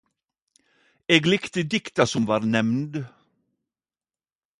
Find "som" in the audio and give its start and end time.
2.13-2.23